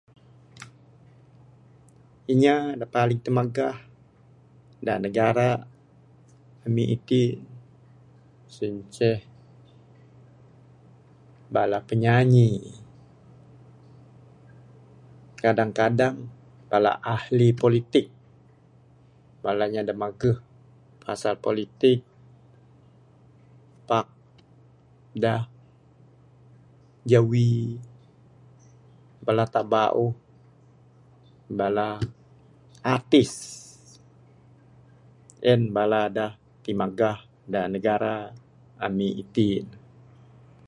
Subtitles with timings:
[2.33, 3.77] Inya da paling timagah
[4.85, 5.49] da negara
[6.65, 7.35] ami itin
[8.53, 9.19] sien inceh
[11.53, 12.47] bala penyanyi.
[15.43, 16.15] Kadang-kadang
[16.69, 18.07] bala ahli politik,
[19.43, 20.37] bala inya da maguh
[21.03, 21.99] pasal politik
[23.89, 24.07] pak
[25.23, 25.33] da
[27.09, 27.51] jawi
[29.25, 30.13] bala taap bauh,
[31.59, 31.87] bala
[32.93, 33.31] artis.
[35.51, 36.25] En bala da
[36.65, 37.17] timagah
[37.53, 38.13] da negara
[38.85, 39.65] ami itin.